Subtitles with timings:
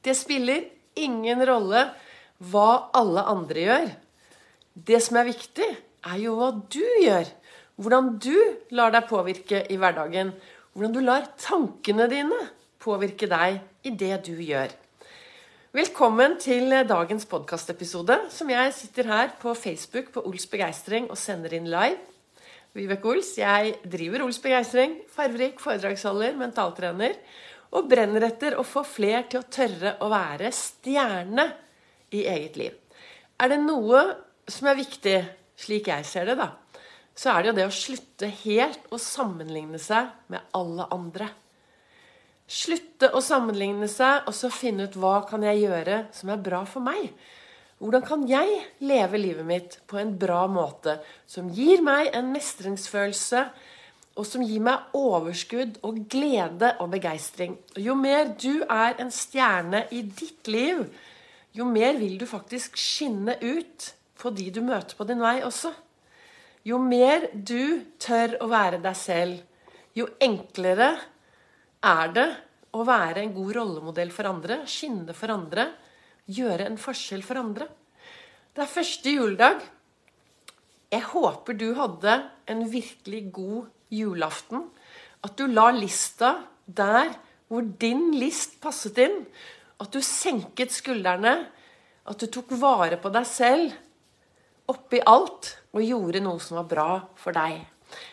[0.00, 0.64] Det spiller
[0.96, 1.84] ingen rolle
[2.50, 3.90] hva alle andre gjør.
[4.72, 5.66] Det som er viktig,
[6.08, 7.28] er jo hva du gjør.
[7.80, 8.36] Hvordan du
[8.76, 10.32] lar deg påvirke i hverdagen.
[10.72, 12.38] Hvordan du lar tankene dine
[12.80, 14.72] påvirke deg i det du gjør.
[15.76, 21.52] Velkommen til dagens podkastepisode, som jeg sitter her på Facebook på Ols Begeistring og sender
[21.54, 22.00] inn live.
[22.74, 27.14] Vibeke Ols, jeg driver Ols Begeistring, farverik foredragsholder, mentaltrener,
[27.70, 31.46] og brenner etter å få fler til å tørre å være stjerne
[32.16, 32.74] i eget liv.
[33.40, 34.02] Er det noe
[34.50, 35.18] som er viktig,
[35.60, 36.50] slik jeg ser det, da,
[37.14, 41.28] så er det jo det å slutte helt å sammenligne seg med alle andre.
[42.50, 46.64] Slutte å sammenligne seg, og så finne ut hva kan jeg gjøre som er bra
[46.66, 47.12] for meg.
[47.80, 50.98] Hvordan kan jeg leve livet mitt på en bra måte
[51.30, 53.44] som gir meg en mestringsfølelse,
[54.18, 57.54] og som gir meg overskudd og glede og begeistring.
[57.78, 60.82] Jo mer du er en stjerne i ditt liv,
[61.54, 65.72] jo mer vil du faktisk skinne ut på de du møter på din vei også.
[66.66, 69.40] Jo mer du tør å være deg selv,
[69.96, 70.92] jo enklere
[71.80, 72.28] er det
[72.76, 75.66] å være en god rollemodell for andre, skinne for andre,
[76.30, 77.66] gjøre en forskjell for andre.
[78.54, 79.62] Det er første juledag.
[80.90, 82.16] Jeg håper du hadde
[82.50, 84.64] en virkelig god julaften.
[85.22, 87.12] At du la lista der
[87.50, 89.22] hvor din list passet inn.
[89.80, 91.36] At du senket skuldrene.
[92.10, 93.76] At du tok vare på deg selv
[94.70, 96.88] oppi alt og gjorde noe som var bra
[97.18, 97.62] for deg.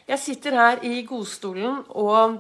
[0.09, 2.39] Jeg sitter her i godstolen og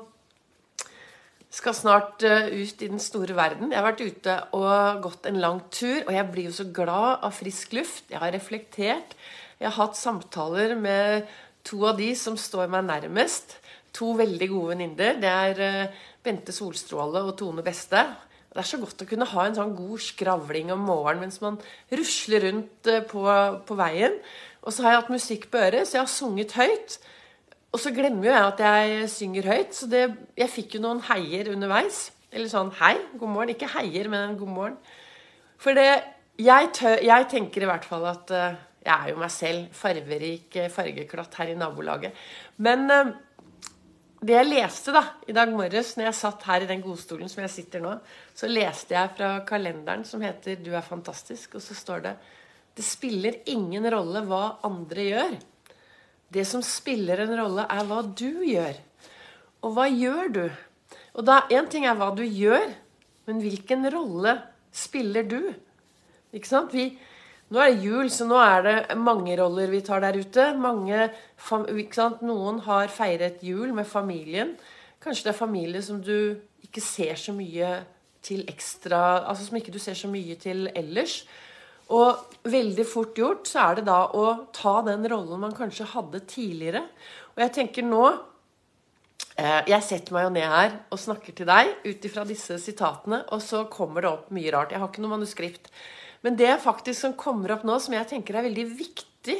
[1.53, 3.71] skal snart eh, ut i den store verden.
[3.71, 7.23] Jeg har vært ute og gått en lang tur, og jeg blir jo så glad
[7.25, 8.09] av frisk luft.
[8.11, 9.15] Jeg har reflektert.
[9.57, 11.25] Jeg har hatt samtaler med
[11.65, 13.57] to av de som står meg nærmest.
[13.97, 15.17] To veldig gode venninner.
[15.17, 18.03] Det er eh, Bente Solstråle og Tone Beste.
[18.53, 21.57] Det er så godt å kunne ha en sånn god skravling om morgenen mens man
[21.93, 23.23] rusler rundt eh, på,
[23.65, 24.19] på veien.
[24.61, 26.99] Og så har jeg hatt musikk på øret, så jeg har sunget høyt.
[27.73, 30.03] Og så glemmer jo jeg at jeg synger høyt, så det,
[30.37, 32.07] jeg fikk jo noen heier underveis.
[32.29, 33.55] Eller sånn hei, god morgen.
[33.55, 34.79] Ikke heier, men en god morgen.
[35.61, 35.89] For det
[36.37, 39.71] jeg, tør, jeg tenker i hvert fall at uh, jeg er jo meg selv.
[39.75, 42.15] Farverik eh, fargeklatt her i nabolaget.
[42.63, 43.11] Men uh,
[44.23, 47.43] det jeg leste da, i dag morges når jeg satt her i den godstolen som
[47.43, 47.91] jeg sitter nå,
[48.33, 52.15] så leste jeg fra kalenderen som heter 'Du er fantastisk', og så står det
[52.75, 55.37] 'Det spiller ingen rolle hva andre gjør'.
[56.33, 58.75] Det som spiller en rolle, er hva du gjør.
[59.63, 60.49] Og hva gjør du?
[61.15, 62.73] Og da, Én ting er hva du gjør,
[63.27, 65.53] men hvilken rolle spiller du?
[66.33, 66.73] Ikke sant?
[66.73, 66.97] Vi,
[67.47, 70.49] nå er det jul, så nå er det mange roller vi tar der ute.
[70.59, 71.07] Mange,
[72.27, 74.55] Noen har feiret jul med familien.
[74.99, 76.35] Kanskje det er familie som du
[76.65, 77.77] ikke ser så mye
[78.27, 81.21] til ekstra Altså som ikke du ser så mye til ellers.
[81.95, 86.25] Og veldig fort gjort så er det da å ta den rollen man kanskje hadde
[86.27, 86.83] tidligere.
[87.35, 88.03] Og jeg tenker nå
[89.37, 93.21] eh, Jeg setter meg jo ned her og snakker til deg ut ifra disse sitatene,
[93.31, 94.75] og så kommer det opp mye rart.
[94.75, 95.71] Jeg har ikke noe manuskript.
[96.25, 99.37] Men det faktisk som kommer opp nå, som jeg tenker er veldig viktig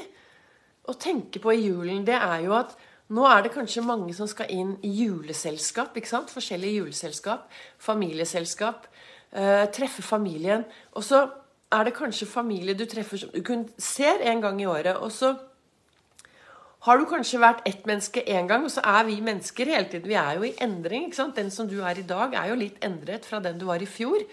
[0.88, 2.76] å tenke på i julen, det er jo at
[3.16, 5.96] nå er det kanskje mange som skal inn i juleselskap.
[5.96, 6.32] ikke sant?
[6.34, 7.48] Forskjellige juleselskap.
[7.80, 8.88] Familieselskap.
[9.32, 10.66] Eh, treffe familien.
[10.94, 11.24] Og så
[11.72, 15.00] er det kanskje familie du treffer som du kun ser en gang i året.
[15.00, 15.38] Og så
[16.88, 20.08] har du kanskje vært ett menneske én gang, og så er vi mennesker hele tiden.
[20.08, 21.08] Vi er jo i endring.
[21.08, 21.36] ikke sant?
[21.36, 23.90] Den som du er i dag, er jo litt endret fra den du var i
[23.90, 24.24] fjor.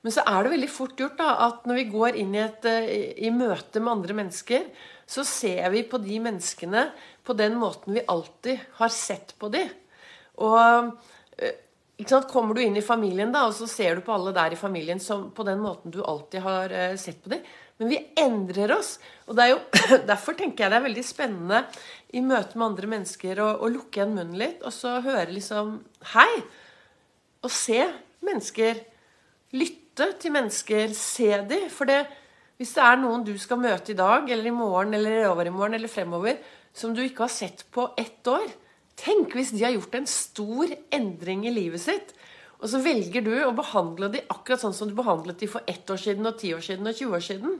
[0.00, 2.64] Men så er det veldig fort gjort da, at når vi går inn i, et,
[2.68, 4.68] eh, i møte med andre mennesker,
[5.10, 6.86] så ser vi på de menneskene
[7.26, 9.66] på den måten vi alltid har sett på de.
[10.40, 10.94] Og
[11.38, 11.58] eh,
[12.30, 15.02] Kommer du inn i familien, da, og så ser du på alle der i familien
[15.04, 17.42] som på den måten du alltid har uh, sett på dem.
[17.76, 18.94] Men vi endrer oss.
[19.28, 19.58] Og det er jo,
[20.08, 21.60] Derfor tenker jeg det er veldig spennende
[22.16, 25.76] i møte med andre mennesker å lukke igjen munnen litt og så høre liksom
[26.14, 26.40] Hei!
[27.44, 27.84] Og se
[28.24, 28.80] mennesker.
[29.56, 29.89] Lytte
[30.20, 30.94] til mennesker.
[30.96, 31.68] Se dem.
[31.72, 32.00] For det,
[32.60, 35.76] hvis det er noen du skal møte i dag eller i morgen eller i morgen
[35.78, 36.40] eller fremover,
[36.72, 38.48] som du ikke har sett på ett år,
[39.00, 42.12] Tenk hvis de har gjort en stor endring i livet sitt,
[42.60, 45.88] og så velger du å behandle de akkurat sånn som du behandlet de for ett
[45.88, 47.54] år siden og ti år siden og 20 år siden.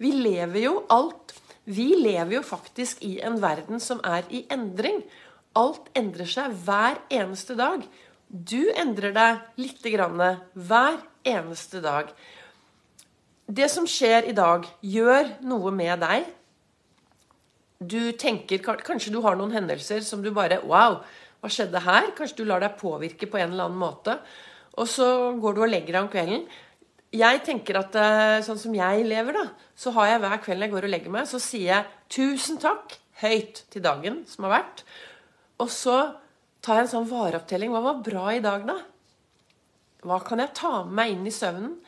[0.00, 1.36] Vi lever jo alt
[1.70, 5.02] Vi lever jo faktisk i en verden som er i endring.
[5.54, 7.84] Alt endrer seg hver eneste dag.
[8.30, 10.20] Du endrer deg lite grann
[10.54, 12.12] hver eneste dag.
[13.50, 16.28] Det som skjer i dag, gjør noe med deg
[17.80, 21.00] du tenker Kanskje du har noen hendelser som du bare Wow,
[21.40, 22.10] hva skjedde her?
[22.16, 24.18] Kanskje du lar deg påvirke på en eller annen måte.
[24.76, 26.44] Og så går du og legger deg om kvelden.
[27.10, 30.70] jeg tenker at eh, sånn som jeg lever, da, så har jeg hver kveld jeg
[30.70, 34.84] går og legger meg, så sier jeg 'tusen takk' høyt til dagen som har vært.
[35.58, 35.96] Og så
[36.66, 37.72] jeg en sånn vareopptelling.
[37.72, 38.76] Hva var bra i dag, da?
[40.04, 41.78] Hva kan jeg ta med meg inn i søvnen?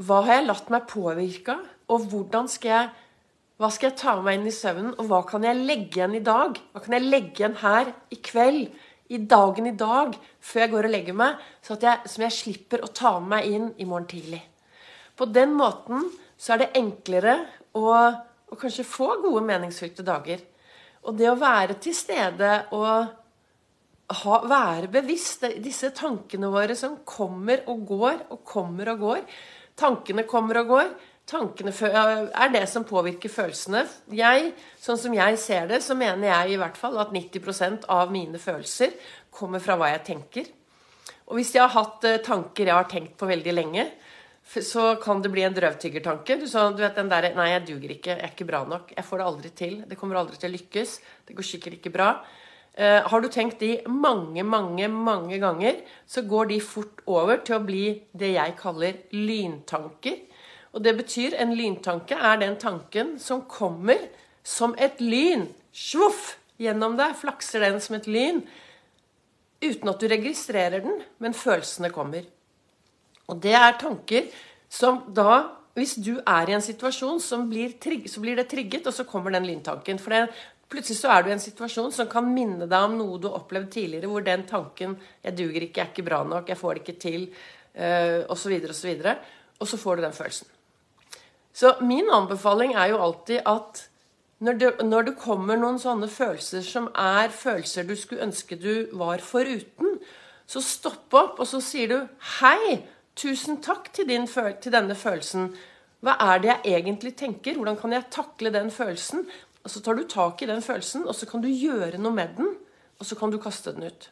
[0.00, 1.68] Hva har jeg latt meg påvirke av?
[1.90, 2.90] Og hvordan skal jeg
[3.60, 6.14] hva skal jeg ta med meg inn i søvnen, og hva kan jeg legge igjen
[6.16, 6.56] i dag?
[6.72, 8.70] Hva kan jeg legge igjen her i kveld,
[9.12, 12.80] i dagen i dag, før jeg går og legger meg, så jeg, som jeg slipper
[12.80, 14.40] å ta med meg inn i morgen tidlig?
[15.12, 16.08] På den måten
[16.40, 17.34] så er det enklere
[17.76, 20.40] å, å kanskje få gode, meningsfylte dager.
[21.04, 23.19] Og det å være til stede og
[24.10, 29.24] ha, være bevisst disse tankene våre som kommer og går og kommer og går.
[29.80, 30.90] Tankene kommer og går
[31.30, 33.84] tankene er det som påvirker følelsene.
[34.16, 34.52] Jeg,
[34.82, 38.40] sånn som jeg ser det, så mener jeg i hvert fall at 90% av mine
[38.40, 38.94] følelser
[39.34, 40.50] kommer fra hva jeg tenker.
[41.30, 43.86] Og hvis jeg har hatt eh, tanker jeg har tenkt på veldig lenge,
[44.50, 46.40] så kan det bli en drøvtyggertanke.
[46.40, 48.16] Du, så, du vet den derre 'Nei, jeg duger ikke.
[48.16, 48.90] Jeg er ikke bra nok.
[48.96, 49.76] Jeg får det aldri til.
[49.86, 50.94] Det kommer aldri til å lykkes.
[51.28, 52.14] Det går sikkert ikke bra.'
[52.80, 57.58] Uh, har du tenkt de mange, mange, mange ganger, så går de fort over til
[57.58, 57.84] å bli
[58.16, 60.16] det jeg kaller lyntanker.
[60.72, 64.00] Og det betyr en lyntanke er den tanken som kommer
[64.46, 65.48] som et lyn.
[65.76, 66.36] Svoff!
[66.60, 68.42] Gjennom deg flakser den som et lyn.
[69.64, 72.26] Uten at du registrerer den, men følelsene kommer.
[73.30, 74.28] Og det er tanker
[74.70, 78.88] som da Hvis du er i en situasjon, så blir, trigg, så blir det trigget,
[78.90, 80.00] og så kommer den lyntanken.
[80.02, 80.34] For det,
[80.70, 83.40] plutselig så er du i en situasjon som kan minne deg om noe du har
[83.40, 86.74] opplevd tidligere, hvor den tanken 'Jeg duger ikke, jeg er ikke bra nok, jeg får
[86.74, 87.28] det ikke til',
[88.28, 89.16] osv., osv.
[89.60, 90.48] Og så får du den følelsen.
[91.52, 93.86] Så min anbefaling er jo alltid at
[94.40, 98.88] når det, når det, kommer noen sånne følelser som er følelser du skulle ønske du
[98.96, 99.98] var foruten,
[100.48, 102.08] så stopp opp, og så sier du
[102.38, 105.52] 'Hei, tusen takk til, din, til denne følelsen'.
[106.00, 107.54] Hva er det jeg egentlig tenker?
[107.54, 109.26] Hvordan kan jeg takle den følelsen?
[109.70, 112.34] Og Så tar du tak i den følelsen, og så kan du gjøre noe med
[112.34, 112.56] den.
[112.98, 114.08] Og så kan du kaste den ut.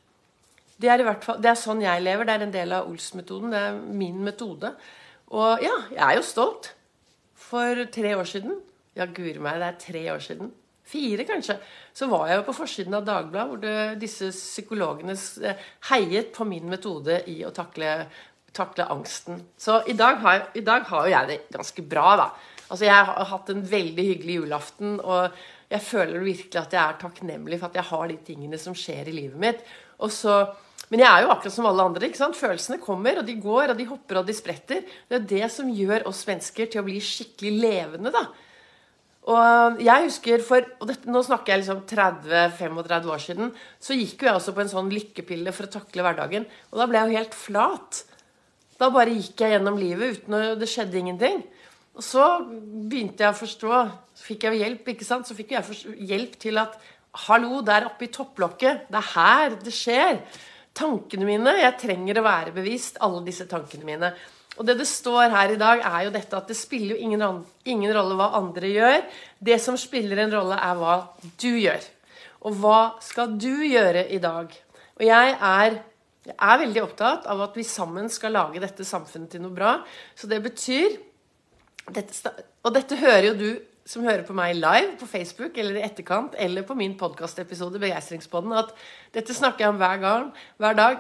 [0.79, 2.29] Det er, i hvert fall, det er sånn jeg lever.
[2.29, 3.51] Det er en del av Ols-metoden.
[3.51, 4.71] Det er min metode.
[5.35, 6.71] Og ja, jeg er jo stolt
[7.49, 8.55] for tre år siden
[8.97, 10.53] Ja, guri meg, det er tre år siden.
[10.89, 11.59] Fire, kanskje.
[11.95, 15.15] Så var jeg jo på forsiden av Dagbladet, hvor det, disse psykologene
[15.45, 18.07] eh, heiet på min metode i å takle,
[18.57, 19.43] takle angsten.
[19.59, 22.29] Så i dag, har, i dag jeg det ganske bra, da.
[22.69, 25.01] Altså, jeg har hatt en veldig hyggelig julaften.
[25.01, 25.31] og
[25.69, 29.11] jeg føler virkelig at jeg er takknemlig for at jeg har de tingene som skjer
[29.11, 29.61] i livet mitt.
[30.09, 30.41] Så
[30.89, 32.09] men jeg er jo akkurat som alle andre.
[32.09, 32.37] ikke sant?
[32.39, 34.87] Følelsene kommer, og de går, og de hopper og de spretter.
[35.09, 38.13] Det er det som gjør oss mennesker til å bli skikkelig levende.
[38.15, 38.25] da.
[39.29, 43.53] Og jeg husker for, og dette, Nå snakker jeg liksom 30-35 år siden.
[43.77, 46.49] Så gikk jo jeg også på en sånn lykkepille for å takle hverdagen.
[46.73, 48.03] Og da ble jeg jo helt flat.
[48.81, 51.43] Da bare gikk jeg gjennom livet uten at det skjedde ingenting.
[51.99, 53.81] Og så begynte jeg å forstå.
[54.15, 55.27] Så fikk jeg hjelp, ikke sant?
[55.27, 56.79] Så fikk jeg hjelp til at
[57.27, 58.85] Hallo, der oppe i topplokket.
[58.93, 60.21] Det er her det skjer
[60.77, 61.57] tankene mine.
[61.59, 64.13] Jeg trenger å være bevisst alle disse tankene mine.
[64.59, 67.43] Og det det står her i dag, er jo dette at det spiller jo ingen,
[67.67, 69.03] ingen rolle hva andre gjør.
[69.51, 70.97] Det som spiller en rolle, er hva
[71.41, 71.83] du gjør.
[72.47, 74.55] Og hva skal du gjøre i dag?
[74.99, 75.81] Og jeg er,
[76.29, 79.79] jeg er veldig opptatt av at vi sammen skal lage dette samfunnet til noe bra.
[80.19, 80.99] Så det betyr
[81.95, 82.33] dette,
[82.65, 83.51] Og dette hører jo du
[83.89, 88.53] som hører på meg live på Facebook eller i etterkant, eller på min podkastepisode Begeistringspodden,
[88.53, 88.75] at
[89.15, 90.27] dette snakker jeg om hver gang,
[90.61, 90.99] hver dag.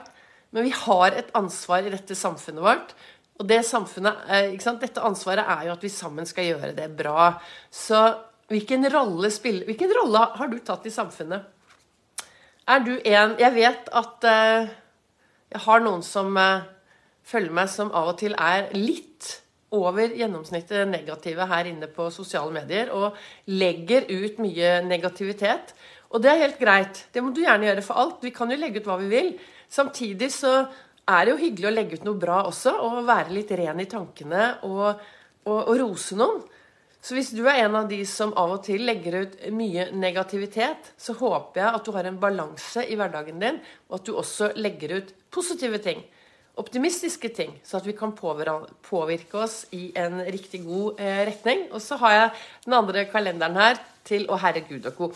[0.56, 2.94] Men vi har et ansvar i dette samfunnet vårt.
[3.38, 4.24] Og det samfunnet,
[4.80, 7.34] dette ansvaret er jo at vi sammen skal gjøre det bra.
[7.70, 8.00] Så
[8.48, 11.44] hvilken rolle, spiller, hvilken rolle har du tatt i samfunnet?
[12.68, 14.68] Er du en Jeg vet at uh,
[15.52, 16.64] jeg har noen som uh,
[17.24, 19.42] følger meg, som av og til er litt
[19.74, 23.16] over gjennomsnittet negative her inne på sosiale medier og
[23.52, 25.74] legger ut mye negativitet.
[26.08, 27.02] Og det er helt greit.
[27.12, 28.22] Det må du gjerne gjøre for alt.
[28.24, 29.34] Vi kan jo legge ut hva vi vil.
[29.68, 30.54] Samtidig så
[31.08, 33.88] er det jo hyggelig å legge ut noe bra også, og være litt ren i
[33.88, 35.02] tankene og,
[35.44, 36.40] og, og rose noen.
[36.98, 40.92] Så hvis du er en av de som av og til legger ut mye negativitet,
[40.98, 44.50] så håper jeg at du har en balanse i hverdagen din, og at du også
[44.58, 46.02] legger ut positive ting
[46.58, 51.66] optimistiske ting, så at vi kan påvirke oss i en riktig god eh, retning.
[51.72, 52.30] Og så har jeg
[52.66, 55.10] den andre kalenderen her til Å herregud og co.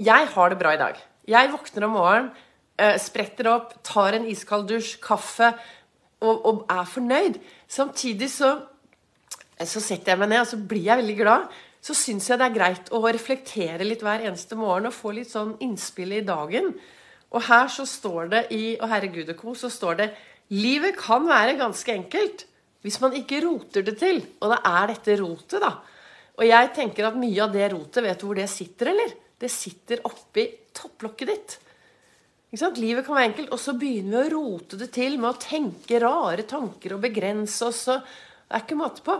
[0.00, 1.00] Jeg har det bra i dag.
[1.28, 2.30] Jeg våkner om morgenen,
[2.76, 5.52] eh, spretter opp, tar en iskald dusj, kaffe
[6.20, 7.40] og, og er fornøyd.
[7.68, 8.54] Samtidig så,
[9.58, 11.50] så setter jeg meg ned og så blir jeg veldig glad.
[11.80, 15.30] Så syns jeg det er greit å reflektere litt hver eneste morgen og få litt
[15.32, 16.74] sånn innspill i dagen.
[17.30, 19.54] Og her så står det i Å herregud og co.
[19.54, 20.08] så står det
[20.50, 22.44] Livet kan være ganske enkelt,
[22.82, 24.18] hvis man ikke roter det til.
[24.40, 25.74] Og det er dette rotet, da.
[26.40, 29.12] Og jeg tenker at mye av det rotet, vet du hvor det sitter, eller?
[29.40, 31.58] Det sitter oppi topplokket ditt.
[32.80, 36.00] Livet kan være enkelt, og så begynner vi å rote det til med å tenke
[36.02, 37.84] rare tanker og begrense oss.
[37.92, 39.16] Og det er ikke måte på.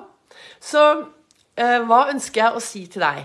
[0.59, 0.83] Så
[1.55, 3.21] eh, hva ønsker jeg å si til deg?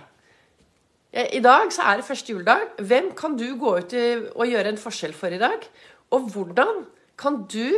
[1.10, 2.76] Eh, I dag så er det første juledag.
[2.78, 5.66] Hvem kan du gå ut og gjøre en forskjell for i dag?
[6.14, 6.86] Og hvordan
[7.20, 7.72] kan du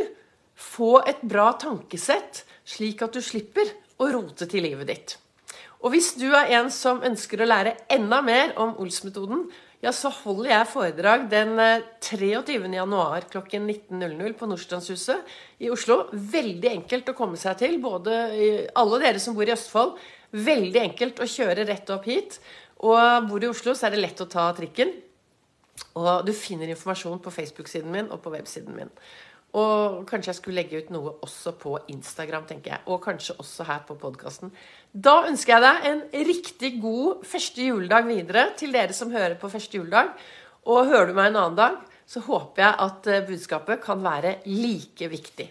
[0.57, 3.69] få et bra tankesett, slik at du slipper
[4.01, 5.17] å rote til livet ditt?
[5.85, 9.45] Og hvis du er en som ønsker å lære enda mer om Ols-metoden,
[9.85, 11.51] ja, så holder jeg foredrag den
[12.01, 12.31] 23.
[12.33, 16.07] Eh, januar klokken 19.00 på Nordstrandshuset i Oslo.
[16.11, 18.15] Veldig enkelt å komme seg til, både
[18.73, 19.99] alle dere som bor i Østfold.
[20.33, 22.39] Veldig enkelt å kjøre rett opp hit.
[22.81, 24.95] Og bor i Oslo, så er det lett å ta trikken.
[25.97, 28.91] Og du finner informasjon på Facebook-siden min og på websiden min.
[29.57, 32.83] Og kanskje jeg skulle legge ut noe også på Instagram, tenker jeg.
[32.91, 34.51] Og kanskje også her på podkasten.
[34.91, 39.49] Da ønsker jeg deg en riktig god første juledag videre til dere som hører på
[39.49, 40.11] første juledag.
[40.67, 44.39] Og hører du meg en annen dag, så håper jeg at eh, budskapet kan være
[44.45, 45.47] like viktig.